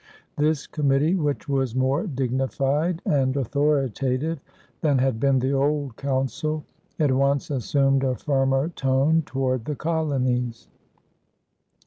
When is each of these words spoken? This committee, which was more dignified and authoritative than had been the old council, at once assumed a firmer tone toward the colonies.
This 0.35 0.65
committee, 0.65 1.13
which 1.13 1.47
was 1.47 1.75
more 1.75 2.07
dignified 2.07 3.03
and 3.05 3.37
authoritative 3.37 4.39
than 4.81 4.97
had 4.97 5.19
been 5.19 5.37
the 5.37 5.51
old 5.53 5.95
council, 5.95 6.63
at 6.99 7.11
once 7.11 7.51
assumed 7.51 8.03
a 8.03 8.15
firmer 8.15 8.69
tone 8.69 9.21
toward 9.27 9.65
the 9.65 9.75
colonies. 9.75 10.67